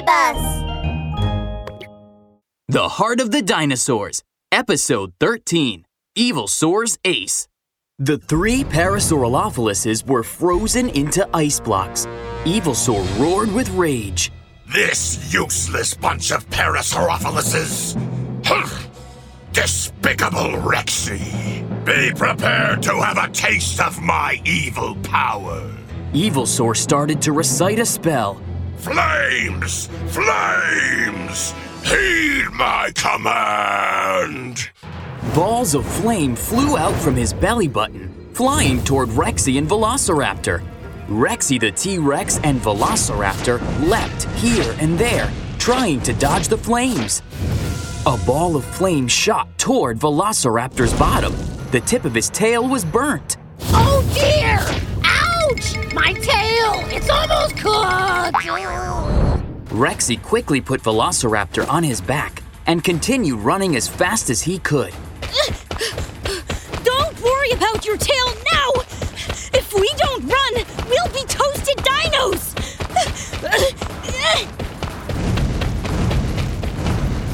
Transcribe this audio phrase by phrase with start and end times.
[0.00, 0.62] save us!
[2.68, 5.84] The Heart of the Dinosaurs, Episode 13
[6.14, 7.48] Evil Evilsaur's Ace.
[7.98, 12.06] The three Parasaurolopholuses were frozen into ice blocks.
[12.44, 14.32] Evilsaur roared with rage.
[14.72, 17.96] This useless bunch of Parasaurolopholuses!
[18.44, 18.86] Huh.
[19.52, 21.66] Despicable Rexy!
[21.84, 25.70] Be prepared to have a taste of my evil power!
[26.12, 28.40] Evilsaur started to recite a spell.
[28.80, 29.88] Flames!
[30.08, 31.52] Flames!
[31.84, 34.70] Heed my command!
[35.34, 40.62] Balls of flame flew out from his belly button, flying toward Rexy and Velociraptor.
[41.08, 47.20] Rexy the T Rex and Velociraptor leapt here and there, trying to dodge the flames.
[48.06, 51.34] A ball of flame shot toward Velociraptor's bottom.
[51.70, 53.36] The tip of his tail was burnt.
[53.74, 54.39] Oh dear!
[55.94, 56.84] My tail!
[56.94, 58.36] It's almost cooked!
[59.70, 64.92] Rexy quickly put Velociraptor on his back and continued running as fast as he could.
[66.84, 68.70] Don't worry about your tail now!
[69.52, 72.54] If we don't run, we'll be toasted dinos!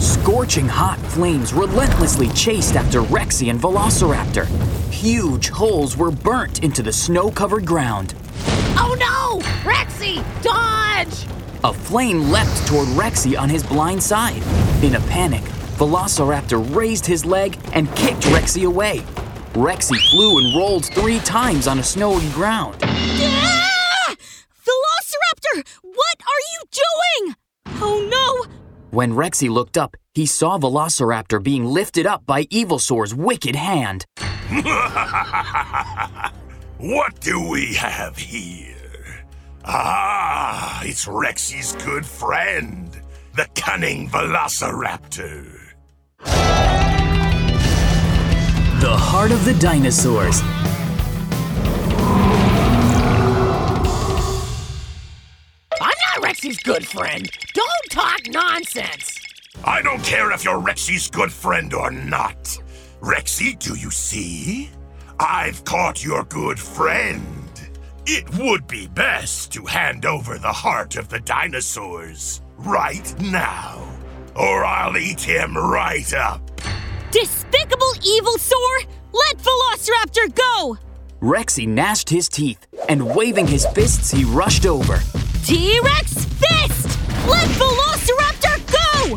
[0.00, 4.46] Scorching hot flames relentlessly chased after Rexy and Velociraptor.
[4.90, 8.14] Huge holes were burnt into the snow covered ground.
[8.76, 9.40] Oh no!
[9.70, 11.26] Rexy, dodge!
[11.64, 14.42] A flame leapt toward Rexy on his blind side.
[14.82, 15.42] In a panic,
[15.78, 18.98] Velociraptor raised his leg and kicked Rexy away.
[19.54, 22.76] Rexy flew and rolled three times on a snowy ground.
[22.82, 24.14] Ah!
[24.66, 27.34] Velociraptor, what are you doing?
[27.80, 28.54] Oh no!
[28.90, 34.06] When Rexy looked up, he saw Velociraptor being lifted up by Evilsaur's wicked hand.
[36.78, 39.24] What do we have here?
[39.64, 42.90] Ah, it's Rexy's good friend,
[43.36, 45.60] the cunning Velociraptor.
[48.80, 50.40] The Heart of the Dinosaurs.
[55.80, 57.30] I'm not Rexy's good friend.
[57.54, 59.16] Don't talk nonsense.
[59.64, 62.58] I don't care if you're Rexy's good friend or not.
[63.00, 64.70] Rexy, do you see?
[65.20, 67.22] I've caught your good friend.
[68.06, 73.82] It would be best to hand over the heart of the dinosaurs right now,
[74.34, 76.40] or I'll eat him right up.
[77.10, 78.86] Despicable Evilsaur!
[79.12, 80.76] Let Velociraptor go!
[81.20, 84.98] Rexy gnashed his teeth, and waving his fists, he rushed over.
[85.44, 86.98] T Rex fist!
[87.28, 89.16] Let Velociraptor go!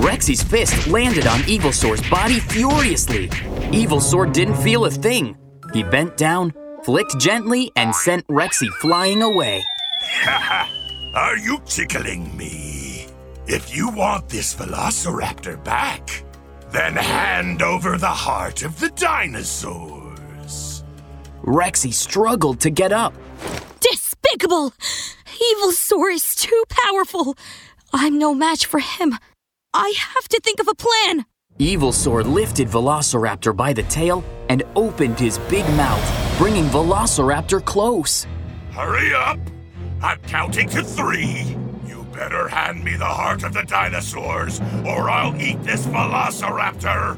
[0.00, 3.28] Rexy's fist landed on Evil Evilsaur's body furiously.
[3.72, 5.34] Evilsaur didn't feel a thing.
[5.72, 6.52] He bent down,
[6.84, 9.64] flicked gently, and sent Rexy flying away.
[11.14, 13.06] Are you tickling me?
[13.46, 16.22] If you want this Velociraptor back,
[16.70, 20.84] then hand over the heart of the dinosaurs.
[21.42, 23.14] Rexy struggled to get up.
[23.80, 24.74] Despicable!
[25.54, 27.38] Evilsaur is too powerful.
[27.90, 29.14] I'm no match for him.
[29.72, 31.24] I have to think of a plan.
[31.62, 38.26] Evilsaur lifted Velociraptor by the tail and opened his big mouth, bringing Velociraptor close.
[38.72, 39.38] Hurry up!
[40.02, 41.56] I'm counting to three.
[41.86, 47.16] You better hand me the heart of the dinosaurs, or I'll eat this Velociraptor.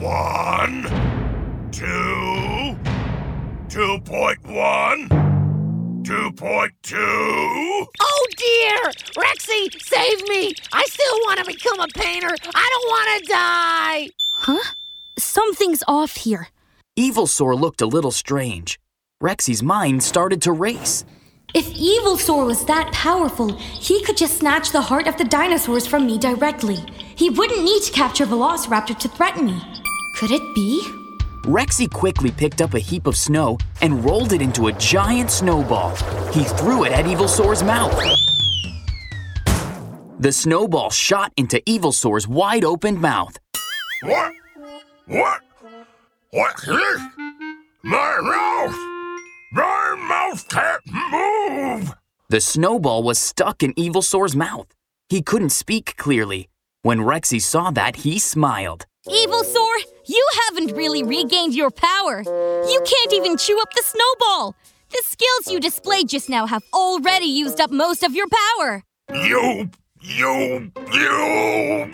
[0.00, 0.84] One,
[1.70, 2.78] two,
[3.68, 5.33] 2.1,
[6.04, 7.86] 2.2.
[8.00, 8.92] Oh dear!
[9.16, 10.52] Rexy, save me!
[10.70, 12.28] I still want to become a painter.
[12.54, 14.08] I don't want to die.
[14.32, 14.74] Huh?
[15.18, 16.48] Something's off here.
[16.98, 18.78] Evilsaur looked a little strange.
[19.22, 21.06] Rexy's mind started to race.
[21.54, 26.04] If Evilsaur was that powerful, he could just snatch the heart of the dinosaurs from
[26.04, 26.76] me directly.
[27.16, 29.58] He wouldn't need to capture Velociraptor to threaten me.
[30.16, 30.82] Could it be?
[31.44, 35.94] Rexy quickly picked up a heap of snow and rolled it into a giant snowball.
[36.32, 37.92] He threw it at Evilsaur's mouth.
[40.18, 43.36] The snowball shot into Evilsaur's wide open mouth.
[44.04, 44.32] What?
[45.06, 45.40] What?
[46.30, 47.00] What's this?
[47.82, 48.74] My mouth!
[49.52, 51.94] My mouth can't move!
[52.30, 54.68] The snowball was stuck in Evilsaur's mouth.
[55.10, 56.48] He couldn't speak clearly.
[56.80, 58.86] When Rexy saw that, he smiled.
[59.08, 59.74] Evilsaur,
[60.06, 62.22] you haven't really regained your power.
[62.24, 64.56] You can't even chew up the snowball.
[64.90, 68.82] The skills you displayed just now have already used up most of your power.
[69.12, 69.68] You,
[70.00, 71.92] you, you.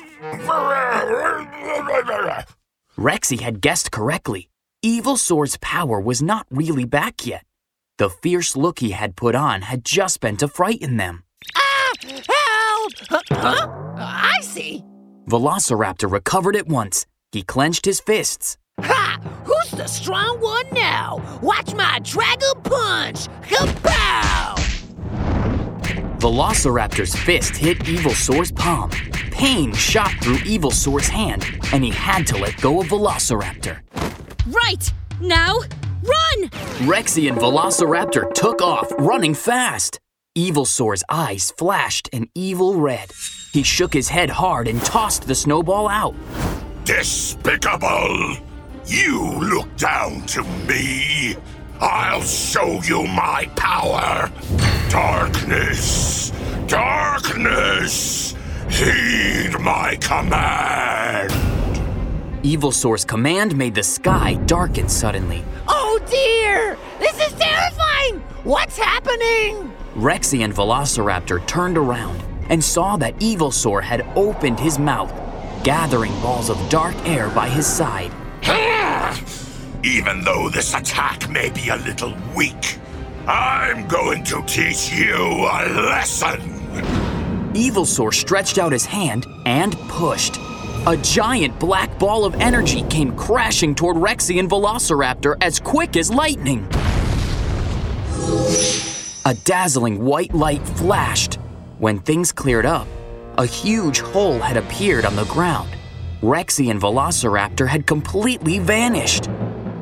[2.97, 4.49] Rexy had guessed correctly.
[4.85, 7.45] Evilsaur's power was not really back yet.
[7.99, 11.25] The fierce look he had put on had just been to frighten them.
[11.57, 11.93] Ah!
[12.03, 12.93] Help!
[13.09, 13.21] Huh?
[13.31, 13.69] huh?
[13.99, 14.85] I see.
[15.27, 17.07] Velociraptor recovered at once.
[17.33, 18.57] He clenched his fists.
[18.81, 19.19] Ha!
[19.45, 21.39] Who's the strong one now?
[21.43, 23.29] Watch my dragon punch!
[23.43, 24.57] Kapow!
[26.19, 28.91] Velociraptor's fist hit Evilsaur's palm.
[29.31, 33.81] Pain shot through Evilsaur's hand, and he had to let go of Velociraptor.
[34.47, 34.93] Right!
[35.21, 35.59] Now,
[36.03, 36.49] run!
[36.89, 40.01] Rexy and Velociraptor took off, running fast.
[40.37, 43.13] Evilsaur's eyes flashed an evil red.
[43.53, 46.15] He shook his head hard and tossed the snowball out.
[46.85, 48.37] Despicable!
[48.87, 51.37] You look down to me!
[51.81, 54.31] I'll show you my power!
[54.89, 56.31] Darkness!
[56.69, 58.37] Darkness!
[58.69, 61.33] Heed my command!
[62.45, 65.43] Evilsaur's command made the sky darken suddenly.
[65.67, 66.79] Oh dear!
[67.01, 68.21] This is terrifying!
[68.45, 69.73] What's happening?
[69.97, 75.11] Rexy and Velociraptor turned around and saw that Evilsaur had opened his mouth,
[75.65, 78.13] gathering balls of dark air by his side.
[79.83, 82.79] Even though this attack may be a little weak,
[83.27, 86.41] I'm going to teach you a lesson!
[87.55, 90.37] Evilsaur stretched out his hand and pushed.
[90.87, 96.11] A giant black ball of energy came crashing toward Rexy and Velociraptor as quick as
[96.11, 96.67] lightning.
[99.27, 101.40] A dazzling white light flashed.
[101.81, 102.87] When things cleared up,
[103.39, 105.71] a huge hole had appeared on the ground.
[106.21, 109.29] Rexy and Velociraptor had completely vanished.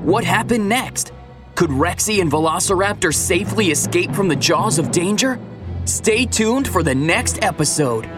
[0.04, 1.10] What happened next?
[1.56, 5.40] Could Rexy and Velociraptor safely escape from the jaws of danger?
[5.86, 8.08] Stay tuned for the next episode.